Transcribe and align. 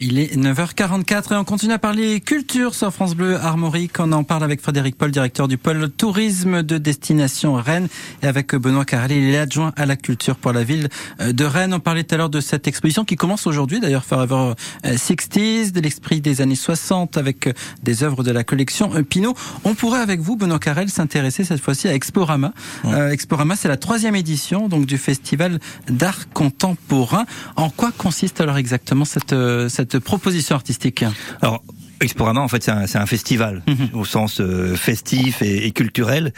Il 0.00 0.20
est 0.20 0.36
9h44 0.36 1.32
et 1.32 1.36
on 1.36 1.42
continue 1.42 1.72
à 1.72 1.78
parler 1.80 2.20
culture 2.20 2.72
sur 2.76 2.92
France 2.92 3.16
Bleu 3.16 3.34
Armorique. 3.34 3.98
On 3.98 4.12
en 4.12 4.22
parle 4.22 4.44
avec 4.44 4.60
Frédéric 4.60 4.96
Paul, 4.96 5.10
directeur 5.10 5.48
du 5.48 5.58
pôle 5.58 5.90
tourisme 5.90 6.62
de 6.62 6.78
destination 6.78 7.54
Rennes 7.54 7.88
et 8.22 8.28
avec 8.28 8.54
Benoît 8.54 8.84
Carrel, 8.84 9.10
il 9.10 9.34
est 9.34 9.38
adjoint 9.38 9.72
à 9.74 9.86
la 9.86 9.96
culture 9.96 10.36
pour 10.36 10.52
la 10.52 10.62
ville 10.62 10.88
de 11.18 11.44
Rennes. 11.44 11.74
On 11.74 11.80
parlait 11.80 12.04
tout 12.04 12.14
à 12.14 12.18
l'heure 12.18 12.30
de 12.30 12.40
cette 12.40 12.68
exposition 12.68 13.04
qui 13.04 13.16
commence 13.16 13.48
aujourd'hui 13.48 13.80
d'ailleurs 13.80 14.04
Forever 14.04 14.52
60s, 14.84 15.72
de 15.72 15.80
l'esprit 15.80 16.20
des 16.20 16.42
années 16.42 16.54
60 16.54 17.16
avec 17.16 17.52
des 17.82 18.04
œuvres 18.04 18.22
de 18.22 18.30
la 18.30 18.44
collection 18.44 18.90
Pinot. 19.02 19.34
On 19.64 19.74
pourrait 19.74 20.00
avec 20.00 20.20
vous, 20.20 20.36
Benoît 20.36 20.60
Carrel, 20.60 20.90
s'intéresser 20.90 21.42
cette 21.42 21.60
fois-ci 21.60 21.88
à 21.88 21.94
Explorama. 21.94 22.52
Euh, 22.84 23.10
Explorama, 23.10 23.56
c'est 23.56 23.66
la 23.66 23.76
troisième 23.76 24.14
édition 24.14 24.68
donc 24.68 24.86
du 24.86 24.96
festival 24.96 25.58
d'art 25.88 26.28
contemporain. 26.28 27.26
En 27.56 27.68
quoi 27.68 27.90
consiste 27.90 28.40
alors 28.40 28.58
exactement 28.58 29.04
cette, 29.04 29.32
euh, 29.32 29.68
cette 29.90 30.04
proposition 30.04 30.54
artistique 30.54 31.04
Alors, 31.40 31.62
Explorama, 32.00 32.40
en 32.40 32.48
fait, 32.48 32.62
c'est 32.62 32.70
un, 32.70 32.84
un, 32.94 33.06
festival 33.06 33.62
mhm. 33.66 33.88
au 33.92 34.04
sens 34.04 34.40
euh, 34.40 34.76
festif 34.76 35.42
et, 35.42 35.66
et 35.66 35.72
culturel 35.72 36.32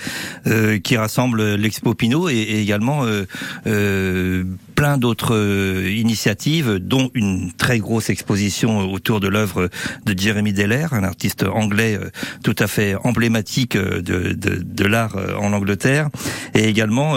euh, 0.47 0.79
qui 0.79 0.97
rassemble 0.97 1.55
l'Expo 1.57 1.95
Pinot 1.95 2.29
et, 2.29 2.35
et 2.35 2.61
également 2.61 3.05
euh 3.67 4.45
plein 4.81 4.97
d'autres 4.97 5.37
euh, 5.37 5.91
initiatives, 5.95 6.79
dont 6.79 7.11
une 7.13 7.53
très 7.53 7.79
grosse 7.81 8.09
exposition 8.09 8.91
autour 8.91 9.21
de 9.21 9.29
l'œuvre 9.29 9.69
de 10.07 10.19
Jeremy 10.19 10.55
Deller, 10.55 10.87
un 10.93 11.05
artiste 11.05 11.43
anglais 11.43 12.01
tout 12.43 12.57
à 12.59 12.67
fait 12.67 12.95
emblématique 13.05 13.77
de, 13.77 14.01
de, 14.01 14.63
de 14.65 14.85
l'art 14.87 15.19
en 15.39 15.53
Angleterre, 15.53 16.09
et 16.55 16.65
également 16.65 17.17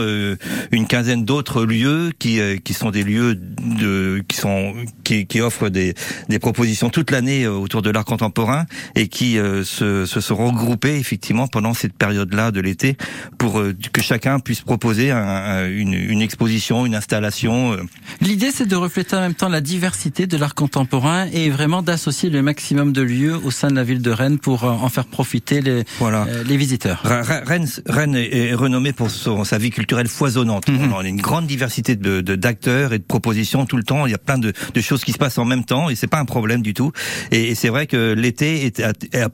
une 0.71 0.87
quinzaine 0.87 1.23
d'autres 1.23 1.63
lieux 1.63 2.11
qui, 2.19 2.41
qui 2.65 2.73
sont 2.73 2.91
des 2.91 3.03
lieux 3.03 3.35
de, 3.35 4.21
qui 4.27 4.35
sont 4.35 4.73
qui, 5.03 5.25
qui 5.25 5.41
offrent 5.41 5.69
des, 5.69 5.93
des 6.29 6.39
propositions 6.39 6.89
toute 6.89 7.11
l'année 7.11 7.47
autour 7.47 7.81
de 7.81 7.89
l'art 7.89 8.05
contemporain 8.05 8.65
et 8.95 9.07
qui 9.07 9.37
euh, 9.37 9.63
se, 9.63 10.05
se 10.05 10.21
sont 10.21 10.35
regroupés 10.35 10.97
effectivement 10.97 11.47
pendant 11.47 11.73
cette 11.73 11.93
période-là 11.93 12.51
de 12.51 12.61
l'été 12.61 12.97
pour 13.37 13.59
euh, 13.59 13.73
que 13.91 14.01
chacun 14.01 14.39
puisse 14.39 14.61
proposer 14.61 15.11
un, 15.11 15.67
une, 15.67 15.93
une, 15.93 16.21
exposition, 16.21 16.85
une 16.85 16.95
installation. 16.95 17.52
Euh. 17.53 17.83
L'idée, 18.21 18.51
c'est 18.51 18.67
de 18.67 18.75
refléter 18.75 19.15
en 19.15 19.21
même 19.21 19.33
temps 19.33 19.49
la 19.49 19.61
diversité 19.61 20.27
de 20.27 20.37
l'art 20.37 20.55
contemporain 20.55 21.27
et 21.31 21.49
vraiment 21.49 21.81
d'associer 21.81 22.29
le 22.29 22.41
maximum 22.41 22.93
de 22.93 23.01
lieux 23.01 23.35
au 23.35 23.51
sein 23.51 23.69
de 23.69 23.75
la 23.75 23.83
ville 23.83 24.01
de 24.01 24.11
Rennes 24.11 24.39
pour 24.39 24.63
en 24.63 24.89
faire 24.89 25.05
profiter 25.05 25.61
les, 25.61 25.83
voilà. 25.99 26.27
les 26.45 26.57
visiteurs. 26.57 27.01
Rennes, 27.03 27.67
Rennes 27.87 28.15
est 28.15 28.53
renommée 28.53 28.93
pour 28.93 29.09
son, 29.09 29.43
sa 29.43 29.57
vie 29.57 29.71
culturelle 29.71 30.07
foisonnante. 30.07 30.67
Mhm. 30.67 30.93
On 30.93 30.99
a 30.99 31.07
une 31.07 31.21
grande 31.21 31.47
diversité 31.47 31.95
de 31.95 32.21
d'acteurs 32.21 32.93
et 32.93 32.99
de 32.99 33.03
propositions 33.03 33.65
tout 33.65 33.77
le 33.77 33.83
temps. 33.83 34.05
Il 34.05 34.11
y 34.11 34.15
a 34.15 34.19
plein 34.19 34.37
de, 34.37 34.53
de 34.73 34.81
choses 34.81 35.03
qui 35.03 35.11
se 35.11 35.17
passent 35.17 35.37
en 35.37 35.45
même 35.45 35.65
temps 35.65 35.89
et 35.89 35.95
c'est 35.95 36.07
pas 36.07 36.19
un 36.19 36.25
problème 36.25 36.61
du 36.61 36.73
tout. 36.73 36.91
Et, 37.31 37.49
et 37.49 37.55
c'est 37.55 37.69
vrai 37.69 37.87
que 37.87 38.13
l'été 38.13 38.71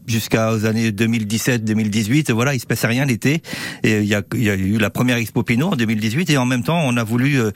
jusqu'aux 0.08 0.66
années 0.66 0.92
2017-2018. 0.92 2.32
Voilà, 2.32 2.54
il 2.54 2.60
se 2.60 2.66
passait 2.66 2.88
rien 2.88 3.06
l'été. 3.06 3.42
Et 3.84 4.00
il 4.00 4.06
y 4.06 4.16
a, 4.16 4.22
il 4.34 4.44
y 4.44 4.50
a 4.50 4.56
eu 4.56 4.78
la 4.78 4.90
première 4.90 5.18
Expo 5.18 5.44
Pinot 5.44 5.70
en 5.70 5.76
2018 5.76 6.30
et 6.30 6.38
en 6.38 6.46
même 6.46 6.64
temps, 6.64 6.82
on 6.84 6.98
a 6.98 7.04
voulu 7.04 7.40
euh, 7.40 7.52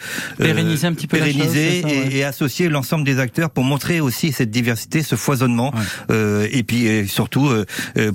pérenniser 0.55 0.87
un 0.87 0.93
petit 0.93 1.07
peu 1.07 1.17
pérenniser 1.17 1.81
la 1.81 1.81
chose, 1.81 1.81
ça, 1.81 1.87
ouais. 1.87 2.15
et, 2.15 2.23
associer 2.23 2.69
l'ensemble 2.69 3.03
des 3.03 3.19
acteurs 3.19 3.49
pour 3.49 3.63
montrer 3.63 3.99
aussi 3.99 4.31
cette 4.31 4.51
diversité, 4.51 5.03
ce 5.03 5.15
foisonnement, 5.15 5.73
ouais. 5.73 5.81
euh, 6.11 6.47
et 6.51 6.63
puis 6.63 6.85
et 6.85 7.07
surtout 7.07 7.47
euh, 7.47 7.65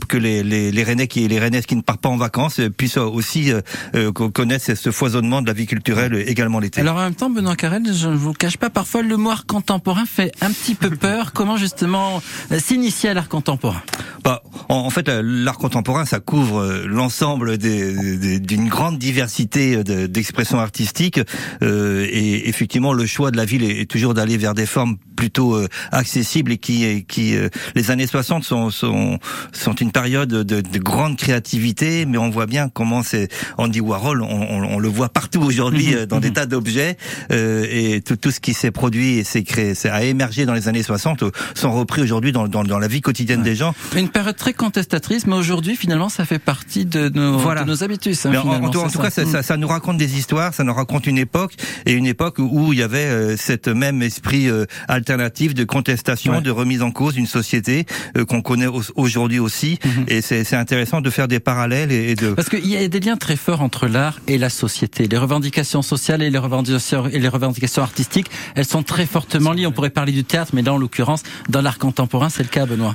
que 0.08 0.16
les, 0.16 0.42
les, 0.42 0.70
les 0.70 0.82
Rennais 0.82 1.06
qui 1.06 1.26
les 1.28 1.38
Rennaises 1.38 1.66
qui 1.66 1.76
ne 1.76 1.82
partent 1.82 2.00
pas 2.00 2.08
en 2.08 2.16
vacances 2.16 2.60
puissent 2.76 2.96
aussi 2.96 3.52
euh, 3.94 4.12
connaître 4.12 4.74
ce 4.74 4.90
foisonnement 4.90 5.42
de 5.42 5.46
la 5.46 5.52
vie 5.52 5.66
culturelle 5.66 6.14
également 6.26 6.60
l'été. 6.60 6.80
Alors 6.80 6.96
en 6.96 7.02
même 7.02 7.14
temps, 7.14 7.30
Benoît 7.30 7.56
Carrel, 7.56 7.82
je 7.92 8.08
ne 8.08 8.16
vous 8.16 8.28
le 8.28 8.34
cache 8.34 8.56
pas, 8.56 8.70
parfois 8.70 9.02
le 9.02 9.16
moire 9.16 9.46
contemporain 9.46 10.04
fait 10.06 10.32
un 10.40 10.50
petit 10.50 10.74
peu 10.74 10.90
peur. 10.96 11.32
Comment 11.32 11.56
justement 11.56 12.22
s'initier 12.58 13.10
à 13.10 13.14
l'art 13.14 13.28
contemporain? 13.28 13.82
Bah, 14.24 14.42
en, 14.68 14.76
en 14.76 14.90
fait, 14.90 15.08
l'art 15.08 15.58
contemporain, 15.58 16.04
ça 16.04 16.20
couvre 16.20 16.60
euh, 16.60 16.86
l'ensemble 16.86 17.58
d'une 17.58 18.68
grande 18.68 18.98
diversité 18.98 19.82
d'expressions 19.84 20.58
artistiques. 20.58 21.20
Euh, 21.62 22.06
et 22.10 22.27
effectivement, 22.34 22.92
le 22.92 23.06
choix 23.06 23.30
de 23.30 23.36
la 23.36 23.44
ville 23.44 23.64
est 23.64 23.90
toujours 23.90 24.14
d'aller 24.14 24.36
vers 24.36 24.54
des 24.54 24.66
formes 24.66 24.96
plutôt 25.18 25.56
euh, 25.56 25.66
accessibles 25.90 26.52
et 26.52 26.58
qui, 26.58 27.04
qui 27.06 27.36
euh, 27.36 27.48
les 27.74 27.90
années 27.90 28.06
60 28.06 28.44
sont, 28.44 28.70
sont, 28.70 29.18
sont 29.50 29.74
une 29.74 29.90
période 29.90 30.28
de, 30.28 30.60
de, 30.60 30.78
grande 30.78 31.16
créativité, 31.16 32.06
mais 32.06 32.18
on 32.18 32.30
voit 32.30 32.46
bien 32.46 32.68
comment 32.68 33.02
c'est 33.02 33.26
Andy 33.56 33.80
Warhol, 33.80 34.22
on, 34.22 34.28
on, 34.28 34.62
on, 34.74 34.78
le 34.78 34.88
voit 34.88 35.08
partout 35.08 35.40
aujourd'hui 35.40 35.96
mmh, 35.96 36.06
dans 36.06 36.18
mmh. 36.18 36.20
des 36.20 36.32
tas 36.32 36.46
d'objets 36.46 36.96
et 37.30 38.00
tout, 38.06 38.14
tout 38.14 38.30
ce 38.30 38.38
qui 38.38 38.54
s'est 38.54 38.70
produit 38.70 39.18
et 39.18 39.24
s'est 39.24 39.42
créé, 39.42 39.74
a 39.90 40.04
émergé 40.04 40.46
dans 40.46 40.54
les 40.54 40.68
années 40.68 40.84
60 40.84 41.24
sont 41.54 41.72
repris 41.72 42.00
aujourd'hui 42.00 42.30
dans, 42.30 42.46
dans, 42.46 42.62
dans, 42.62 42.78
la 42.78 42.86
vie 42.86 43.00
quotidienne 43.00 43.40
ouais. 43.40 43.44
des 43.44 43.56
gens. 43.56 43.74
Une 43.96 44.08
période 44.08 44.36
très 44.36 44.52
contestatrice, 44.52 45.26
mais 45.26 45.34
aujourd'hui, 45.34 45.74
finalement, 45.74 46.08
ça 46.08 46.24
fait 46.24 46.38
partie 46.38 46.86
de 46.86 47.08
nos, 47.08 47.38
voilà. 47.38 47.62
de 47.62 47.66
nos 47.66 47.82
habitudes. 47.82 48.16
Hein, 48.24 48.36
en, 48.36 48.64
en, 48.64 48.70
tout, 48.70 48.78
en 48.78 48.88
tout 48.88 49.00
cas, 49.00 49.10
ça, 49.10 49.26
ça, 49.26 49.42
ça, 49.42 49.56
nous 49.56 49.66
raconte 49.66 49.96
des 49.96 50.16
histoires, 50.16 50.54
ça 50.54 50.62
nous 50.62 50.74
raconte 50.74 51.08
une 51.08 51.18
époque, 51.18 51.54
et 51.86 51.92
une 51.92 52.06
époque 52.06 52.36
où 52.38 52.72
il 52.72 52.78
y 52.78 52.82
avait 52.82 53.06
euh, 53.06 53.36
cette 53.36 53.66
même 53.66 54.00
esprit 54.02 54.48
euh, 54.48 54.66
alternatif 55.08 55.54
de 55.54 55.64
contestation, 55.64 56.34
ouais. 56.34 56.40
de 56.42 56.50
remise 56.50 56.82
en 56.82 56.90
cause 56.90 57.14
d'une 57.14 57.26
société 57.26 57.86
euh, 58.16 58.24
qu'on 58.24 58.42
connaît 58.42 58.66
aujourd'hui 58.94 59.38
aussi. 59.38 59.78
Mm 59.84 59.88
-hmm. 59.88 60.12
Et 60.12 60.20
c'est 60.22 60.56
intéressant 60.56 61.00
de 61.00 61.10
faire 61.10 61.28
des 61.28 61.40
parallèles 61.40 61.90
et, 61.92 62.10
et 62.10 62.14
de... 62.14 62.28
Parce 62.38 62.50
qu'il 62.50 62.66
y 62.66 62.76
a 62.76 62.86
des 62.88 63.00
liens 63.06 63.16
très 63.26 63.36
forts 63.36 63.62
entre 63.68 63.84
l'art 63.94 64.16
et 64.32 64.38
la 64.38 64.50
société. 64.64 65.00
Les 65.14 65.20
revendications 65.26 65.82
sociales 65.94 66.22
et 66.26 66.30
les 66.36 66.42
revendications, 66.46 67.04
et 67.16 67.20
les 67.26 67.32
revendications 67.38 67.82
artistiques, 67.90 68.30
elles 68.56 68.70
sont 68.76 68.84
très 68.94 69.06
fortement 69.16 69.52
liées. 69.56 69.68
On 69.70 69.72
pourrait 69.78 69.96
parler 70.00 70.14
du 70.20 70.24
théâtre, 70.32 70.50
mais 70.54 70.62
là, 70.66 70.72
en 70.76 70.80
l'occurrence, 70.84 71.22
dans 71.54 71.62
l'art 71.66 71.78
contemporain, 71.86 72.28
c'est 72.34 72.46
le 72.48 72.52
cas, 72.56 72.66
Benoît. 72.70 72.94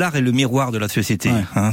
L'art 0.00 0.14
est 0.20 0.26
le 0.30 0.34
miroir 0.40 0.68
de 0.76 0.78
la 0.84 0.88
société. 0.98 1.28
Ouais. 1.30 1.44
Hein, 1.56 1.70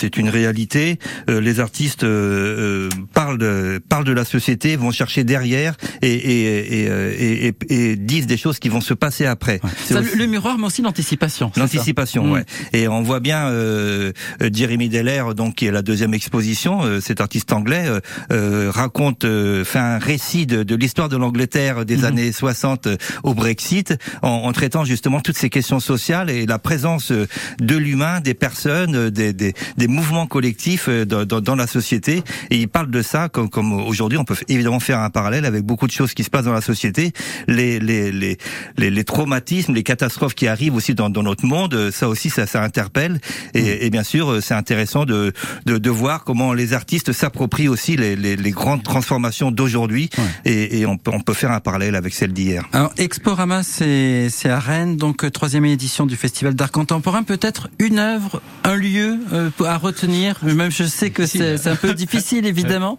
c'est 0.00 0.14
une 0.22 0.30
réalité. 0.38 0.84
Euh, 1.30 1.40
les 1.48 1.56
artistes 1.66 2.04
euh, 2.04 2.88
parlent 3.18 3.40
de 3.46 3.52
parlent 3.92 4.08
de 4.12 4.16
la 4.22 4.26
société, 4.36 4.68
vont 4.84 4.92
chercher 5.00 5.22
derrière 5.34 5.72
et 6.02 6.16
et, 6.34 6.40
et, 6.78 7.46
et, 7.48 7.52
et 7.76 7.96
disent 8.12 8.28
des 8.34 8.40
choses 8.44 8.58
qui 8.62 8.70
vont 8.74 8.84
se 8.90 8.94
passer 8.94 9.05
après. 9.26 9.60
Ouais. 9.62 9.70
Ça, 9.84 10.00
aussi... 10.00 10.16
Le 10.16 10.26
miroir, 10.26 10.58
mais 10.58 10.66
aussi 10.66 10.82
l'anticipation. 10.82 11.50
L'anticipation, 11.56 12.32
ouais. 12.32 12.40
Mmh. 12.40 12.76
Et 12.76 12.88
on 12.88 13.02
voit 13.02 13.20
bien 13.20 13.46
euh, 13.46 14.12
Jeremy 14.52 14.88
Deller, 14.88 15.22
donc 15.36 15.56
qui 15.56 15.66
est 15.66 15.70
la 15.70 15.82
deuxième 15.82 16.14
exposition, 16.14 16.82
euh, 16.84 17.00
cet 17.00 17.20
artiste 17.20 17.52
anglais 17.52 17.86
euh, 18.32 18.70
raconte, 18.70 19.26
fait 19.64 19.78
un 19.78 19.98
récit 19.98 20.46
de, 20.46 20.62
de 20.62 20.74
l'histoire 20.74 21.08
de 21.08 21.16
l'Angleterre 21.16 21.84
des 21.84 21.98
mmh. 21.98 22.04
années 22.04 22.32
60 22.32 22.88
au 23.22 23.34
Brexit, 23.34 23.94
en, 24.22 24.28
en 24.28 24.52
traitant 24.52 24.84
justement 24.84 25.20
toutes 25.20 25.36
ces 25.36 25.50
questions 25.50 25.80
sociales 25.80 26.30
et 26.30 26.46
la 26.46 26.58
présence 26.58 27.12
de 27.12 27.76
l'humain, 27.76 28.20
des 28.20 28.34
personnes, 28.34 29.10
des, 29.10 29.32
des, 29.32 29.54
des 29.76 29.88
mouvements 29.88 30.26
collectifs 30.26 30.88
dans, 30.88 31.24
dans, 31.24 31.40
dans, 31.40 31.56
la 31.56 31.66
société. 31.66 32.22
Et 32.50 32.56
il 32.56 32.68
parle 32.68 32.90
de 32.90 33.02
ça 33.02 33.28
comme, 33.28 33.48
comme 33.48 33.72
aujourd'hui, 33.72 34.18
on 34.18 34.24
peut 34.24 34.36
évidemment 34.48 34.80
faire 34.80 35.00
un 35.00 35.10
parallèle 35.10 35.44
avec 35.44 35.62
beaucoup 35.62 35.86
de 35.86 35.92
choses 35.92 36.14
qui 36.14 36.24
se 36.24 36.30
passent 36.30 36.44
dans 36.44 36.52
la 36.52 36.60
société, 36.60 37.12
les, 37.48 37.78
les, 37.78 38.12
les, 38.12 38.38
les, 38.76 38.95
les 38.96 39.04
traumatismes, 39.04 39.74
les 39.74 39.82
catastrophes 39.82 40.34
qui 40.34 40.48
arrivent 40.48 40.74
aussi 40.74 40.94
dans, 40.94 41.10
dans 41.10 41.22
notre 41.22 41.46
monde. 41.46 41.90
Ça 41.92 42.08
aussi, 42.08 42.30
ça, 42.30 42.46
ça 42.46 42.62
interpelle. 42.62 43.20
Et, 43.54 43.62
mmh. 43.62 43.78
et 43.80 43.90
bien 43.90 44.02
sûr, 44.02 44.42
c'est 44.42 44.54
intéressant 44.54 45.04
de, 45.04 45.32
de, 45.66 45.78
de, 45.78 45.90
voir 45.90 46.24
comment 46.24 46.52
les 46.52 46.72
artistes 46.72 47.12
s'approprient 47.12 47.68
aussi 47.68 47.96
les, 47.96 48.16
les, 48.16 48.36
les, 48.36 48.50
grandes 48.50 48.82
transformations 48.82 49.50
d'aujourd'hui. 49.50 50.10
Ouais. 50.18 50.24
Et, 50.44 50.80
et 50.80 50.86
on, 50.86 50.96
peut, 50.96 51.10
on 51.14 51.20
peut 51.20 51.34
faire 51.34 51.52
un 51.52 51.60
parallèle 51.60 51.94
avec 51.94 52.14
celle 52.14 52.32
d'hier. 52.32 52.64
Alors, 52.72 52.92
Exporama, 52.96 53.62
c'est 53.62 54.30
à 54.46 54.58
Rennes, 54.58 54.96
donc 54.96 55.30
troisième 55.30 55.64
édition 55.64 56.06
du 56.06 56.16
Festival 56.16 56.54
d'art 56.54 56.72
contemporain. 56.72 57.22
Peut-être 57.22 57.68
une 57.78 57.98
œuvre, 57.98 58.42
un 58.64 58.76
lieu 58.76 59.18
euh, 59.32 59.50
à 59.64 59.76
retenir. 59.76 60.38
Même 60.42 60.70
je 60.70 60.84
sais 60.84 61.10
que 61.10 61.26
c'est 61.26 61.66
un 61.66 61.76
peu 61.76 61.94
difficile 61.94 62.46
évidemment, 62.54 62.98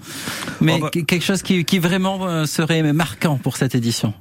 mais 0.62 0.76
oh 0.78 0.84
bah. 0.84 0.90
quelque 0.92 1.24
chose 1.24 1.42
qui, 1.42 1.66
qui 1.66 1.80
vraiment 1.80 2.28
euh, 2.28 2.46
serait 2.46 2.94
marquant 2.94 3.38
pour 3.38 3.58
cette 3.58 3.76
édition. 3.76 4.14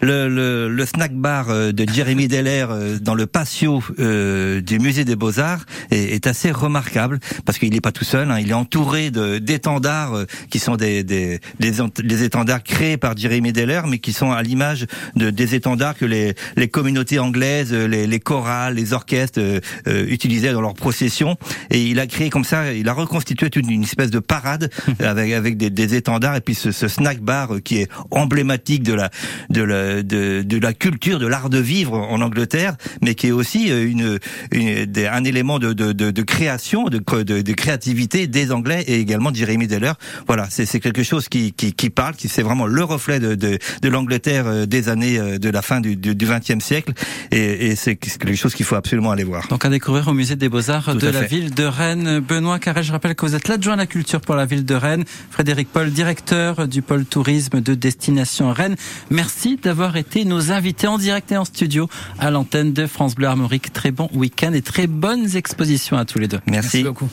Le, 0.00 0.28
le, 0.28 0.68
le 0.68 0.86
snack 0.86 1.12
bar 1.12 1.50
euh, 1.50 1.72
de 1.72 1.86
Jérémy 1.88 2.26
Deller 2.28 2.66
dans 3.00 3.14
le 3.14 3.26
patio 3.26 3.82
euh, 3.98 4.60
du 4.60 4.78
musée 4.78 5.04
des 5.04 5.16
Beaux 5.16 5.38
Arts 5.38 5.66
est, 5.90 6.14
est, 6.14 6.26
assez 6.26 6.50
remarquable 6.50 7.18
parce 7.44 7.58
qu'il 7.58 7.72
n'est 7.72 7.80
pas 7.80 7.92
tout 7.92 8.04
seul. 8.04 8.30
Hein, 8.30 8.38
il 8.40 8.50
est 8.50 8.54
entouré 8.54 9.10
d'étendards 9.10 10.24
qui 10.48 10.58
sont 10.58 10.76
des, 10.76 11.04
des, 11.04 11.40
des, 11.58 11.72
des, 12.02 12.22
étendards 12.24 12.62
créés 12.62 12.96
par 12.96 13.16
Jérémy 13.16 13.52
Deller, 13.52 13.82
mais 13.88 13.98
qui 13.98 14.12
sont 14.12 14.32
à 14.32 14.42
l'image 14.42 14.86
de, 15.16 15.30
des 15.30 15.54
étendards 15.54 15.96
que 15.96 16.04
les, 16.04 16.34
les 16.56 16.68
communautés 16.68 17.18
anglaises, 17.18 17.72
les, 17.72 18.06
les 18.06 18.20
chorales, 18.20 18.74
les 18.74 18.92
orchestres 18.92 19.40
utilisaient 19.86 20.52
dans 20.52 20.60
leur 20.60 20.74
procession. 20.74 21.36
Et 21.70 21.82
il 21.82 21.98
a 22.00 22.06
créé 22.06 22.30
comme 22.30 22.44
ça, 22.44 22.72
il 22.72 22.88
a 22.88 22.92
reconstitué 22.92 23.48
une, 23.56 23.70
une 23.70 23.82
espèce 23.82 24.10
de 24.10 24.18
parade 24.18 24.70
avec 25.00 25.32
avec 25.32 25.56
des, 25.56 25.70
des 25.70 25.94
étendards 25.94 26.36
et 26.36 26.40
puis 26.40 26.54
ce, 26.54 26.72
ce, 26.72 26.88
snack 26.88 27.20
bar 27.20 27.50
qui 27.64 27.78
est 27.78 27.88
emblématique 28.10 28.82
de 28.82 28.94
la 28.94 29.10
de 29.48 29.62
la 29.62 29.89
de, 30.02 30.42
de 30.42 30.58
la 30.58 30.72
culture 30.72 31.18
de 31.18 31.26
l'art 31.26 31.50
de 31.50 31.58
vivre 31.58 31.94
en 31.96 32.20
Angleterre, 32.20 32.76
mais 33.02 33.14
qui 33.14 33.28
est 33.28 33.32
aussi 33.32 33.68
une, 33.68 34.18
une 34.52 34.86
un 35.10 35.24
élément 35.24 35.58
de, 35.58 35.72
de, 35.72 35.92
de, 35.92 36.10
de 36.10 36.22
création, 36.22 36.84
de, 36.84 36.98
de, 37.22 37.40
de, 37.42 37.52
créativité 37.52 38.26
des 38.26 38.52
Anglais 38.52 38.84
et 38.86 39.00
également 39.00 39.30
de 39.30 39.36
Jeremy 39.36 39.66
Deller. 39.66 39.92
Voilà, 40.26 40.46
c'est 40.50 40.80
quelque 40.80 41.02
chose 41.02 41.28
qui, 41.28 41.52
qui, 41.52 41.72
qui 41.72 41.90
parle, 41.90 42.14
qui 42.14 42.28
c'est 42.28 42.42
vraiment 42.42 42.66
le 42.66 42.84
reflet 42.84 43.20
de, 43.20 43.34
de, 43.34 43.58
de 43.82 43.88
l'Angleterre 43.88 44.66
des 44.66 44.88
années 44.88 45.38
de 45.38 45.50
la 45.50 45.62
fin 45.62 45.80
du, 45.80 45.96
du, 45.96 46.14
du 46.14 46.26
20e 46.26 46.60
siècle, 46.60 46.92
et, 47.30 47.68
et 47.68 47.76
c'est 47.76 47.96
quelque 47.96 48.34
chose 48.36 48.54
qu'il 48.54 48.66
faut 48.66 48.76
absolument 48.76 49.10
aller 49.10 49.24
voir. 49.24 49.48
Donc 49.48 49.64
à 49.64 49.68
découvrir 49.68 50.08
au 50.08 50.14
musée 50.14 50.36
des 50.36 50.48
Beaux-Arts 50.48 50.94
de 50.94 51.08
la 51.08 51.22
ville 51.22 51.54
de 51.54 51.64
Rennes. 51.64 52.20
Benoît 52.20 52.58
Carrel, 52.58 52.84
je 52.84 52.92
rappelle 52.92 53.14
que 53.14 53.26
vous 53.26 53.34
êtes 53.34 53.48
l'adjoint 53.48 53.74
à 53.74 53.76
la 53.76 53.86
culture 53.86 54.20
pour 54.20 54.34
la 54.34 54.46
ville 54.46 54.64
de 54.64 54.74
Rennes. 54.74 55.04
Frédéric 55.30 55.68
Paul, 55.72 55.90
directeur 55.90 56.68
du 56.68 56.82
pôle 56.82 57.04
tourisme 57.04 57.60
de 57.60 57.74
destination 57.74 58.52
Rennes. 58.52 58.76
Merci 59.10 59.56
d'avoir 59.80 59.96
été 59.96 60.26
nos 60.26 60.52
invités 60.52 60.88
en 60.88 60.98
direct 60.98 61.32
et 61.32 61.38
en 61.38 61.46
studio 61.46 61.88
à 62.18 62.30
l'antenne 62.30 62.74
de 62.74 62.86
France 62.86 63.14
Bleu 63.14 63.28
Armorique. 63.28 63.72
Très 63.72 63.92
bon 63.92 64.10
week-end 64.12 64.52
et 64.52 64.60
très 64.60 64.86
bonnes 64.86 65.36
expositions 65.36 65.96
à 65.96 66.04
tous 66.04 66.18
les 66.18 66.28
deux. 66.28 66.40
Merci, 66.46 66.82
Merci 66.82 66.84
beaucoup. 66.84 67.08